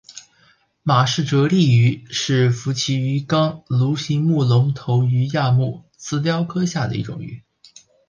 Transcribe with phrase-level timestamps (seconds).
[0.81, 7.43] 马氏蛰丽鱼是辐鳍鱼纲鲈形目隆头鱼亚目慈鲷科下的一种鱼。